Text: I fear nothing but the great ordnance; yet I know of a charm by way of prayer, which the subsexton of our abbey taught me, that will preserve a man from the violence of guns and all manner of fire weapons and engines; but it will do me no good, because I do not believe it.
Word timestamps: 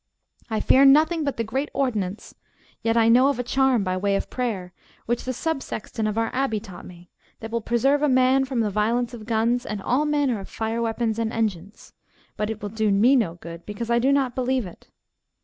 I 0.49 0.61
fear 0.61 0.83
nothing 0.83 1.23
but 1.23 1.37
the 1.37 1.43
great 1.43 1.69
ordnance; 1.75 2.33
yet 2.81 2.97
I 2.97 3.07
know 3.07 3.27
of 3.27 3.37
a 3.37 3.43
charm 3.43 3.83
by 3.83 3.97
way 3.97 4.15
of 4.15 4.31
prayer, 4.31 4.73
which 5.05 5.25
the 5.25 5.31
subsexton 5.31 6.09
of 6.09 6.17
our 6.17 6.31
abbey 6.33 6.59
taught 6.59 6.87
me, 6.87 7.11
that 7.39 7.51
will 7.51 7.61
preserve 7.61 8.01
a 8.01 8.09
man 8.09 8.43
from 8.45 8.61
the 8.61 8.71
violence 8.71 9.13
of 9.13 9.27
guns 9.27 9.63
and 9.63 9.79
all 9.79 10.05
manner 10.05 10.39
of 10.39 10.49
fire 10.49 10.81
weapons 10.81 11.19
and 11.19 11.31
engines; 11.31 11.93
but 12.35 12.49
it 12.49 12.63
will 12.63 12.69
do 12.69 12.89
me 12.91 13.15
no 13.15 13.35
good, 13.35 13.63
because 13.67 13.91
I 13.91 13.99
do 13.99 14.11
not 14.11 14.33
believe 14.33 14.65
it. 14.65 14.87